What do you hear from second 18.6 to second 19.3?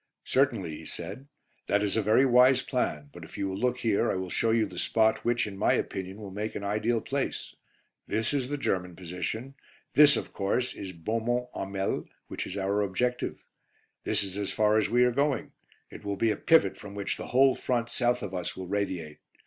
radiate.